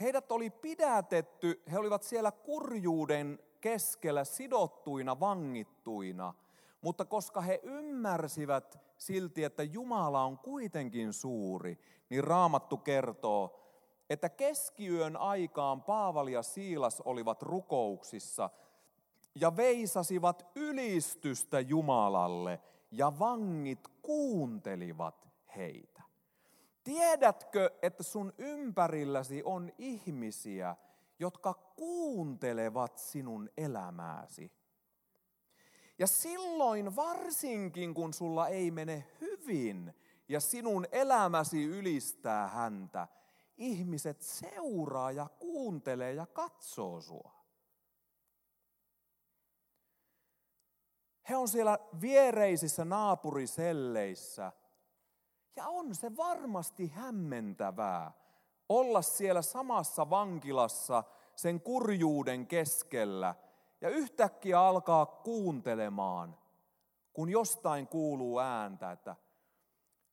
[0.00, 6.34] Heidät oli pidätetty, he olivat siellä kurjuuden keskellä sidottuina, vangittuina.
[6.80, 11.78] Mutta koska he ymmärsivät silti, että Jumala on kuitenkin suuri,
[12.10, 13.63] niin Raamattu kertoo,
[14.10, 18.50] että keskiyön aikaan Paavali ja Siilas olivat rukouksissa
[19.34, 26.02] ja veisasivat ylistystä Jumalalle ja vangit kuuntelivat heitä.
[26.84, 30.76] Tiedätkö, että sun ympärilläsi on ihmisiä,
[31.18, 34.52] jotka kuuntelevat sinun elämääsi?
[35.98, 39.94] Ja silloin varsinkin, kun sulla ei mene hyvin
[40.28, 43.08] ja sinun elämäsi ylistää häntä,
[43.56, 47.44] ihmiset seuraa ja kuuntelee ja katsoo sua.
[51.28, 54.52] He on siellä viereisissä naapuriselleissä.
[55.56, 58.12] Ja on se varmasti hämmentävää
[58.68, 61.04] olla siellä samassa vankilassa
[61.36, 63.34] sen kurjuuden keskellä
[63.80, 66.38] ja yhtäkkiä alkaa kuuntelemaan,
[67.12, 69.16] kun jostain kuuluu ääntä, että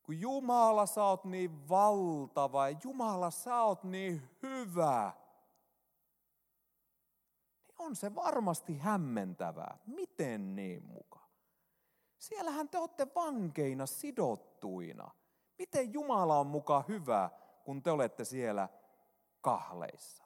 [0.02, 5.12] kun Jumala sä oot niin valtava ja Jumala sä oot niin hyvä,
[7.62, 9.78] niin on se varmasti hämmentävää.
[9.86, 11.20] Miten niin muka?
[12.18, 15.10] Siellähän te olette vankeina sidottuina.
[15.58, 17.30] Miten Jumala on muka hyvä,
[17.64, 18.68] kun te olette siellä
[19.40, 20.24] kahleissa?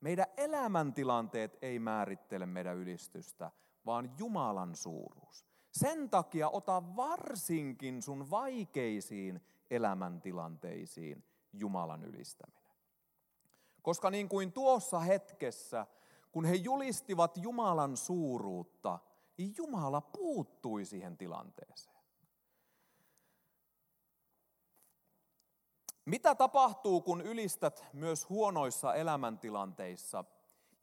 [0.00, 3.50] Meidän elämäntilanteet ei määrittele meidän ylistystä,
[3.86, 5.53] vaan Jumalan suuruus.
[5.74, 12.74] Sen takia ota varsinkin sun vaikeisiin elämäntilanteisiin Jumalan ylistäminen.
[13.82, 15.86] Koska niin kuin tuossa hetkessä,
[16.32, 18.98] kun he julistivat Jumalan suuruutta,
[19.38, 22.04] niin Jumala puuttui siihen tilanteeseen.
[26.04, 30.24] Mitä tapahtuu, kun ylistät myös huonoissa elämäntilanteissa?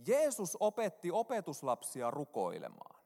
[0.08, 3.00] Jeesus opetti opetuslapsia rukoilemaan.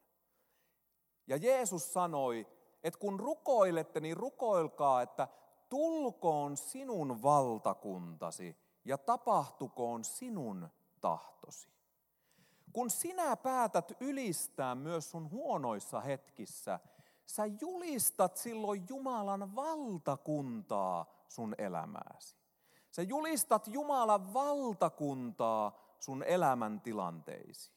[1.28, 2.48] Ja Jeesus sanoi,
[2.84, 5.28] että kun rukoilette, niin rukoilkaa, että
[5.70, 10.70] tulkoon sinun valtakuntasi ja tapahtukoon sinun
[11.02, 11.70] tahtosi.
[12.74, 16.80] Kun sinä päätät ylistää myös sun huonoissa hetkissä,
[17.26, 22.36] sä julistat silloin Jumalan valtakuntaa sun elämääsi.
[22.92, 27.75] Sä julistat Jumalan valtakuntaa sun elämän tilanteisiin.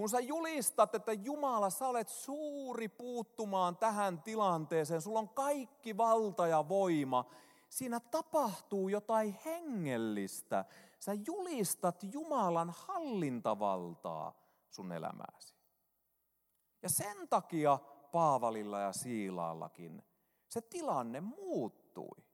[0.00, 6.46] Kun sä julistat, että Jumala, sä olet suuri puuttumaan tähän tilanteeseen, sulla on kaikki valta
[6.46, 7.30] ja voima,
[7.68, 10.64] siinä tapahtuu jotain hengellistä.
[10.98, 14.32] Sä julistat Jumalan hallintavaltaa
[14.70, 15.54] sun elämääsi.
[16.82, 17.78] Ja sen takia
[18.12, 20.02] Paavalilla ja Siilaallakin
[20.48, 22.24] se tilanne muuttui.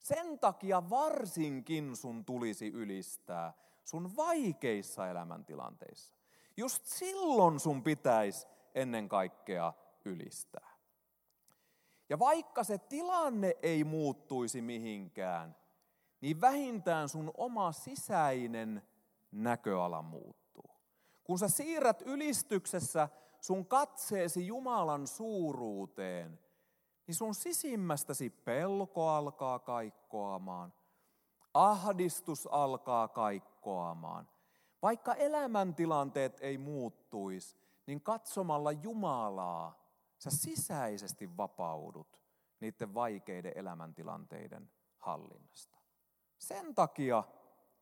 [0.00, 3.52] Sen takia varsinkin sun tulisi ylistää
[3.84, 6.23] sun vaikeissa elämäntilanteissa.
[6.56, 9.72] Just silloin sun pitäisi ennen kaikkea
[10.04, 10.74] ylistää.
[12.08, 15.56] Ja vaikka se tilanne ei muuttuisi mihinkään,
[16.20, 18.82] niin vähintään sun oma sisäinen
[19.32, 20.70] näköala muuttuu.
[21.24, 23.08] Kun sä siirrät ylistyksessä
[23.40, 26.38] sun katseesi Jumalan suuruuteen,
[27.06, 30.72] niin sun sisimmästäsi pelko alkaa kaikkoamaan,
[31.54, 34.28] ahdistus alkaa kaikkoamaan.
[34.84, 42.22] Vaikka elämäntilanteet ei muuttuisi, niin katsomalla Jumalaa sä sisäisesti vapaudut
[42.60, 45.78] niiden vaikeiden elämäntilanteiden hallinnasta.
[46.38, 47.24] Sen takia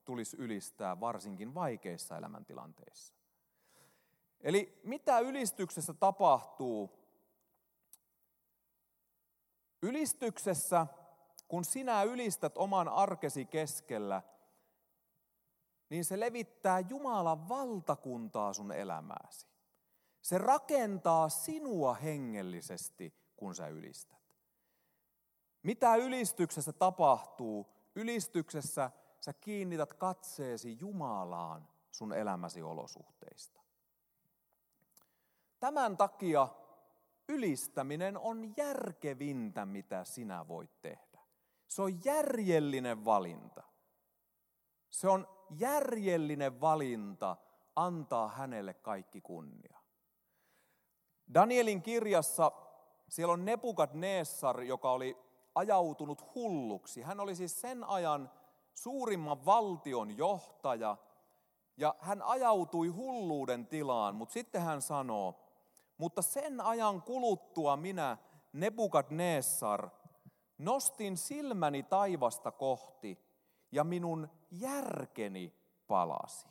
[0.04, 3.14] tulisi ylistää varsinkin vaikeissa elämäntilanteissa.
[4.40, 6.90] Eli mitä ylistyksessä tapahtuu?
[9.82, 10.86] Ylistyksessä,
[11.48, 14.22] kun sinä ylistät oman arkesi keskellä,
[15.92, 19.46] niin se levittää Jumalan valtakuntaa sun elämääsi.
[20.22, 24.18] Se rakentaa sinua hengellisesti, kun sä ylistät.
[25.62, 27.66] Mitä ylistyksessä tapahtuu?
[27.94, 28.90] Ylistyksessä
[29.20, 33.60] sä kiinnität katseesi Jumalaan sun elämäsi olosuhteista.
[35.60, 36.48] Tämän takia
[37.28, 41.20] ylistäminen on järkevintä, mitä sinä voit tehdä.
[41.68, 43.62] Se on järjellinen valinta.
[44.90, 47.36] Se on järjellinen valinta
[47.76, 49.78] antaa hänelle kaikki kunnia.
[51.34, 52.52] Danielin kirjassa
[53.08, 55.16] siellä on Nebukadnessar, joka oli
[55.54, 57.02] ajautunut hulluksi.
[57.02, 58.30] Hän oli siis sen ajan
[58.74, 60.96] suurimman valtion johtaja
[61.76, 65.40] ja hän ajautui hulluuden tilaan, mutta sitten hän sanoo,
[65.98, 68.18] mutta sen ajan kuluttua minä,
[68.52, 69.90] Nebukadnessar,
[70.58, 73.18] nostin silmäni taivasta kohti
[73.72, 75.54] ja minun järkeni
[75.86, 76.48] palasi.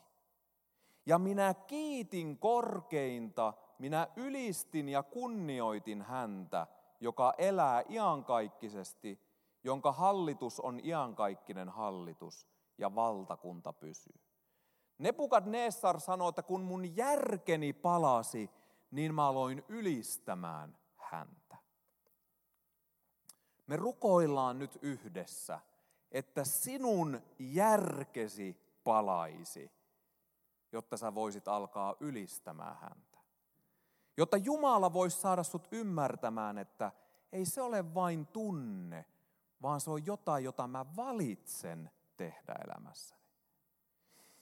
[1.06, 6.68] Ja minä kiitin korkeinta, minä ylistin ja kunnioitin häntä,
[7.00, 9.20] joka elää iankaikkisesti,
[9.64, 12.48] jonka hallitus on iankaikkinen hallitus
[12.78, 14.20] ja valtakunta pysyy.
[14.98, 18.50] Nebukadnessar sanoi, että kun mun järkeni palasi,
[18.92, 21.58] niin mä aloin ylistämään häntä.
[23.68, 25.60] Me rukoillaan nyt yhdessä,
[26.12, 29.72] että sinun järkesi palaisi,
[30.72, 33.18] jotta sä voisit alkaa ylistämään häntä.
[34.18, 36.92] Jotta Jumala voisi saada sut ymmärtämään, että
[37.32, 39.06] ei se ole vain tunne,
[39.62, 43.22] vaan se on jotain, jota mä valitsen tehdä elämässäni.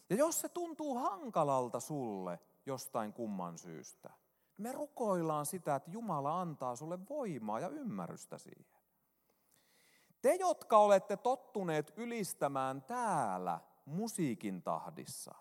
[0.09, 4.09] Ja jos se tuntuu hankalalta sulle jostain kumman syystä,
[4.57, 8.78] me rukoillaan sitä, että Jumala antaa sulle voimaa ja ymmärrystä siihen.
[10.21, 15.35] Te, jotka olette tottuneet ylistämään täällä musiikin tahdissa,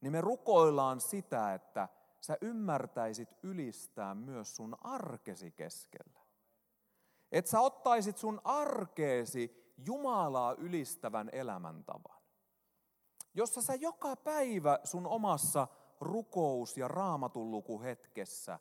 [0.00, 1.88] niin me rukoillaan sitä, että
[2.20, 6.20] sä ymmärtäisit ylistää myös sun arkesi keskellä.
[7.32, 12.18] Että sä ottaisit sun arkeesi Jumalaa ylistävän elämäntavan.
[13.34, 15.68] Jossa sä joka päivä sun omassa
[16.00, 18.58] rukous- ja raamatun hetkessä,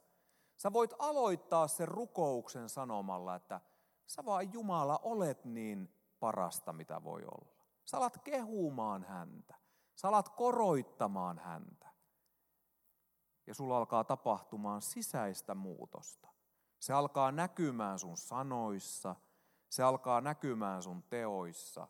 [0.57, 3.61] sä voit aloittaa sen rukouksen sanomalla, että
[4.07, 7.65] sä vaan Jumala olet niin parasta, mitä voi olla.
[7.85, 9.55] Sä alat kehumaan häntä.
[9.95, 11.87] Sä alat koroittamaan häntä.
[13.47, 16.27] Ja sulla alkaa tapahtumaan sisäistä muutosta.
[16.79, 19.15] Se alkaa näkymään sun sanoissa,
[19.69, 21.87] se alkaa näkymään sun teoissa.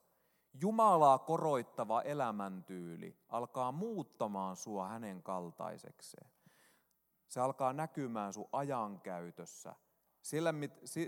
[0.53, 6.31] Jumalaa koroittava elämäntyyli alkaa muuttamaan sua hänen kaltaisekseen.
[7.27, 9.75] Se alkaa näkymään sun ajankäytössä,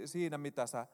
[0.06, 0.88] siinä mitä sä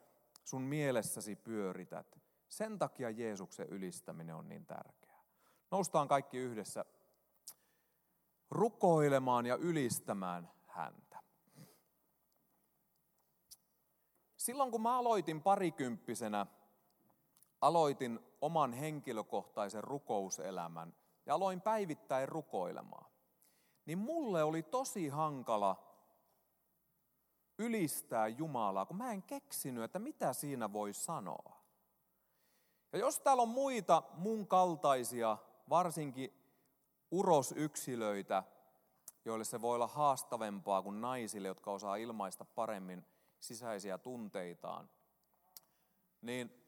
[0.45, 2.19] sun mielessäsi pyörität.
[2.47, 5.23] Sen takia Jeesuksen ylistäminen on niin tärkeää.
[5.71, 6.85] Noustaan kaikki yhdessä
[8.49, 11.19] rukoilemaan ja ylistämään häntä.
[14.37, 16.45] Silloin kun mä aloitin parikymppisenä,
[17.61, 23.11] aloitin oman henkilökohtaisen rukouselämän ja aloin päivittäin rukoilemaan,
[23.85, 25.94] niin mulle oli tosi hankala
[27.59, 31.55] ylistää Jumalaa, kun mä en keksinyt, että mitä siinä voi sanoa.
[32.93, 35.37] Ja jos täällä on muita mun kaltaisia,
[35.69, 36.33] varsinkin
[37.11, 38.43] urosyksilöitä,
[39.25, 43.05] joille se voi olla haastavempaa kuin naisille, jotka osaa ilmaista paremmin
[43.39, 44.89] sisäisiä tunteitaan,
[46.21, 46.65] niin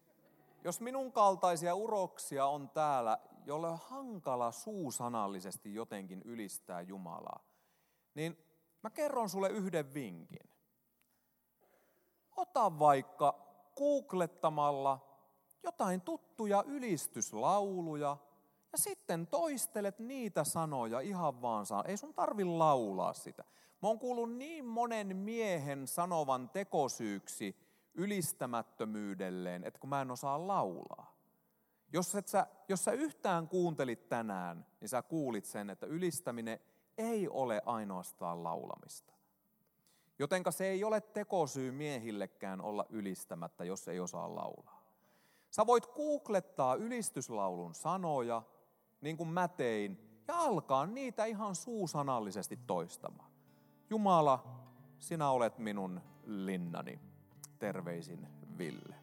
[0.63, 7.43] jos minun kaltaisia uroksia on täällä, jolle on hankala suusanallisesti jotenkin ylistää Jumalaa,
[8.13, 8.37] niin
[8.83, 10.56] mä kerron sulle yhden vinkin.
[12.37, 13.35] Ota vaikka
[13.77, 15.07] googlettamalla
[15.63, 18.17] jotain tuttuja ylistyslauluja
[18.71, 21.83] ja sitten toistelet niitä sanoja ihan vaan saa.
[21.83, 23.43] Ei sun tarvi laulaa sitä.
[23.81, 27.55] Mä oon kuullut niin monen miehen sanovan tekosyyksi
[27.93, 31.17] ylistämättömyydelleen, että kun mä en osaa laulaa.
[31.93, 36.59] Jos, et sä, jos sä yhtään kuuntelit tänään, niin sä kuulit sen, että ylistäminen
[36.97, 39.16] ei ole ainoastaan laulamista.
[40.19, 44.83] Jotenka se ei ole tekosyy miehillekään olla ylistämättä, jos ei osaa laulaa.
[45.51, 48.41] Sä voit googlettaa ylistyslaulun sanoja,
[49.01, 53.31] niin kuin mä tein, ja alkaa niitä ihan suusanallisesti toistamaan.
[53.89, 54.63] Jumala,
[54.99, 56.99] sinä olet minun linnani.
[57.59, 58.95] Terveisin Ville.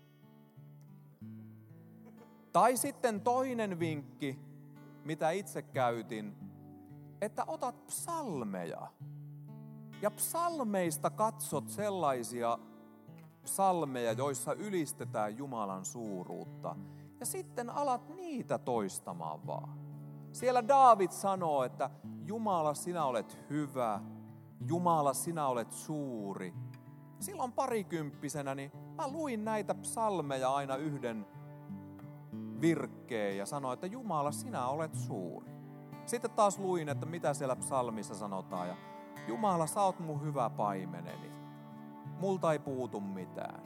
[2.52, 4.38] Tai sitten toinen vinkki,
[5.04, 6.36] mitä itse käytin,
[7.20, 8.90] että otat psalmeja.
[10.02, 12.58] Ja psalmeista katsot sellaisia
[13.42, 16.76] psalmeja, joissa ylistetään Jumalan suuruutta.
[17.20, 19.78] Ja sitten alat niitä toistamaan vaan.
[20.32, 21.90] Siellä Daavid sanoo, että
[22.26, 24.00] Jumala, sinä olet hyvä.
[24.66, 26.54] Jumala, sinä olet suuri.
[27.20, 31.26] Silloin parikymppisenä niin mä luin näitä psalmeja aina yhden
[32.60, 35.50] virkkeen ja sanoin, että Jumala, sinä olet suuri.
[36.06, 38.76] Sitten taas luin, että mitä siellä psalmissa sanotaan ja
[39.28, 41.30] Jumala, sä oot mun hyvä paimeneni.
[42.20, 43.60] Multa ei puutu mitään.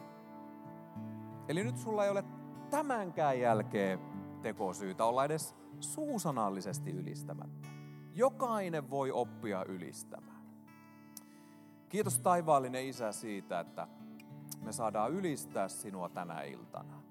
[1.47, 2.23] Eli nyt sulla ei ole
[2.69, 3.99] tämänkään jälkeen
[4.41, 7.67] tekosyytä olla edes suusanallisesti ylistämättä.
[8.13, 10.43] Jokainen voi oppia ylistämään.
[11.89, 13.87] Kiitos taivaallinen Isä siitä, että
[14.61, 17.03] me saadaan ylistää sinua tänä iltana.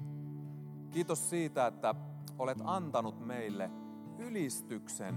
[0.90, 1.94] Kiitos siitä, että
[2.38, 3.70] olet antanut meille
[4.18, 5.14] ylistyksen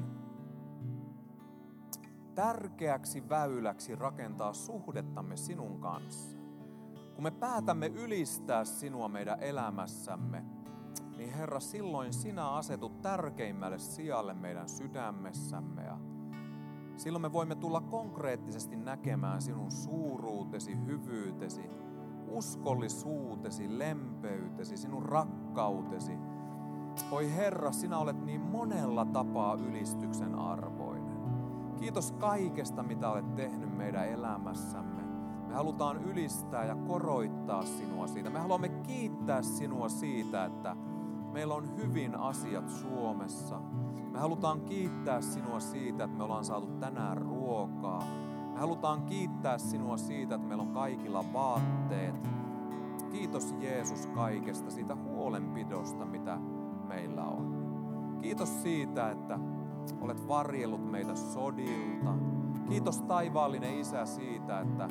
[2.36, 6.38] tärkeäksi väyläksi rakentaa suhdettamme sinun kanssa.
[7.16, 10.46] Kun me päätämme ylistää sinua meidän elämässämme,
[11.18, 15.98] niin Herra, silloin sinä asetut tärkeimmälle sijalle meidän sydämessämme ja
[16.98, 21.70] silloin me voimme tulla konkreettisesti näkemään sinun suuruutesi, hyvyytesi,
[22.28, 26.18] uskollisuutesi, lempeytesi, sinun rakkautesi.
[27.12, 30.81] Oi Herra, sinä olet niin monella tapaa ylistyksen arvoinen.
[31.82, 35.02] Kiitos kaikesta, mitä olet tehnyt meidän elämässämme.
[35.48, 38.30] Me halutaan ylistää ja koroittaa sinua siitä.
[38.30, 40.76] Me haluamme kiittää sinua siitä, että
[41.32, 43.62] meillä on hyvin asiat Suomessa.
[44.12, 48.04] Me halutaan kiittää sinua siitä, että me ollaan saatu tänään ruokaa.
[48.54, 52.30] Me halutaan kiittää sinua siitä, että meillä on kaikilla vaatteet.
[53.12, 56.38] Kiitos Jeesus kaikesta, siitä huolenpidosta, mitä
[56.88, 57.62] meillä on.
[58.22, 59.40] Kiitos siitä, että
[60.02, 62.14] olet varjellut meitä sodilta.
[62.70, 64.90] Kiitos taivaallinen Isä siitä, että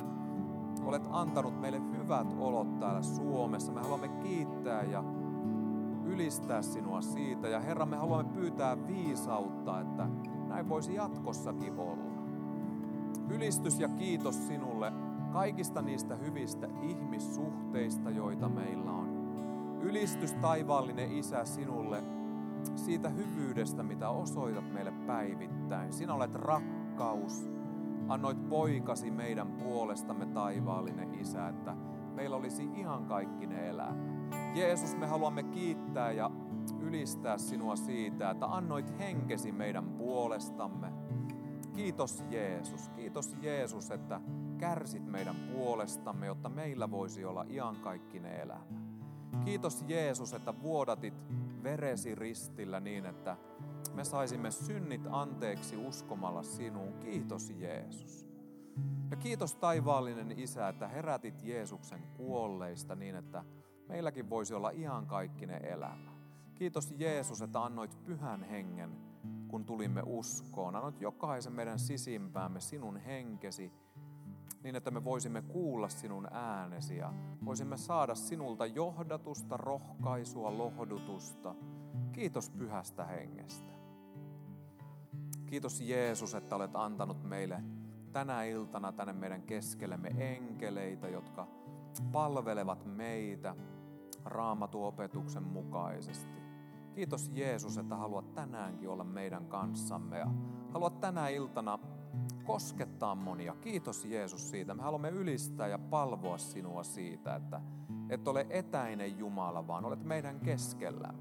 [0.85, 3.71] olet antanut meille hyvät olot täällä Suomessa.
[3.71, 5.03] Me haluamme kiittää ja
[6.05, 7.47] ylistää sinua siitä.
[7.47, 10.07] Ja Herra, me haluamme pyytää viisautta, että
[10.47, 12.11] näin voisi jatkossakin olla.
[13.29, 14.93] Ylistys ja kiitos sinulle
[15.31, 19.21] kaikista niistä hyvistä ihmissuhteista, joita meillä on.
[19.81, 22.03] Ylistys taivaallinen Isä sinulle
[22.75, 25.93] siitä hyvyydestä, mitä osoitat meille päivittäin.
[25.93, 27.49] Sinä olet rakkaus.
[28.07, 31.75] Annoit poikasi meidän puolestamme taivaallinen Isä, että
[32.15, 33.95] meillä olisi ihan kaikkinen elämä.
[34.55, 36.31] Jeesus, me haluamme kiittää ja
[36.79, 40.93] ylistää sinua siitä, että annoit henkesi meidän puolestamme.
[41.73, 44.21] Kiitos Jeesus, kiitos Jeesus, että
[44.57, 48.63] kärsit meidän puolestamme, jotta meillä voisi olla iankaikkinen elämä.
[49.45, 51.13] Kiitos Jeesus, että vuodatit
[51.63, 53.37] veresi ristillä niin, että
[53.93, 56.93] me saisimme synnit anteeksi uskomalla sinuun.
[56.93, 58.27] Kiitos Jeesus.
[59.11, 63.43] Ja kiitos taivaallinen Isä, että herätit Jeesuksen kuolleista niin, että
[63.87, 66.11] meilläkin voisi olla iankaikkinen elämä.
[66.55, 68.97] Kiitos Jeesus, että annoit pyhän hengen,
[69.47, 70.75] kun tulimme uskoon.
[70.75, 73.73] Annoit jokaisen meidän sisimpäämme sinun henkesi,
[74.63, 77.13] niin että me voisimme kuulla sinun äänesi ja
[77.45, 81.55] voisimme saada sinulta johdatusta, rohkaisua, lohdutusta.
[82.11, 83.71] Kiitos pyhästä hengestä.
[85.45, 87.63] Kiitos Jeesus, että olet antanut meille
[88.11, 91.47] tänä iltana tänne meidän keskellemme enkeleitä, jotka
[92.11, 93.55] palvelevat meitä
[94.25, 96.41] raamatuopetuksen mukaisesti.
[96.93, 100.27] Kiitos Jeesus, että haluat tänäänkin olla meidän kanssamme ja
[100.73, 101.79] haluat tänä iltana
[102.43, 103.55] koskettaa monia.
[103.61, 104.73] Kiitos Jeesus siitä.
[104.73, 107.61] Me haluamme ylistää ja palvoa sinua siitä, että
[108.09, 111.13] et ole etäinen Jumala, vaan olet meidän keskellä.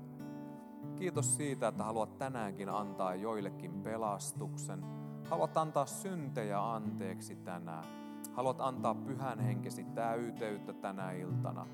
[0.96, 4.84] Kiitos siitä, että haluat tänäänkin antaa joillekin pelastuksen.
[5.30, 7.84] Haluat antaa syntejä anteeksi tänään.
[8.32, 11.66] Haluat antaa pyhän henkesi täyteyttä tänä iltana.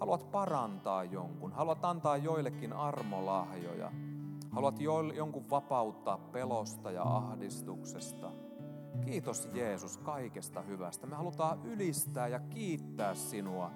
[0.00, 1.52] Haluat parantaa jonkun.
[1.52, 3.92] Haluat antaa joillekin armolahjoja.
[4.50, 4.80] Haluat
[5.14, 8.32] jonkun vapauttaa pelosta ja ahdistuksesta.
[9.04, 11.06] Kiitos Jeesus kaikesta hyvästä.
[11.06, 13.70] Me halutaan ylistää ja kiittää sinua,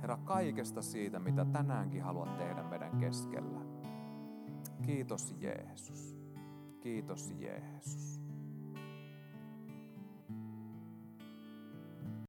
[0.00, 3.60] Herra, kaikesta siitä, mitä tänäänkin haluat tehdä meidän keskellä.
[4.82, 6.16] Kiitos Jeesus.
[6.80, 8.23] Kiitos Jeesus.